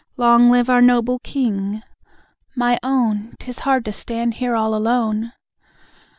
[0.17, 1.83] LONG LIVE OUR NOBLE KING.
[2.55, 5.31] (My own, 'Tis hard to stand here all alone.)